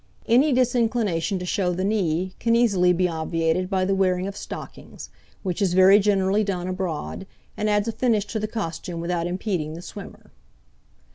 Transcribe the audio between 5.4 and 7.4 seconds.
which is very generally done abroad,